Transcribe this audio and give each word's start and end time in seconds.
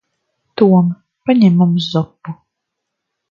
Tom. 0.61 0.87
Paņem 1.29 1.59
mums 1.63 1.91
zupu. 1.97 2.35